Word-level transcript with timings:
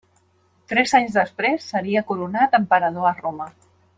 Tres 0.71 0.93
anys 0.99 1.17
després 1.19 1.69
seria 1.75 2.03
coronat 2.13 2.59
emperador 2.63 3.09
a 3.13 3.17
Roma. 3.23 3.51